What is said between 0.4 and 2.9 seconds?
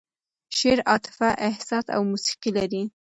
شعر عاطفه، احساس او موسیقي لري.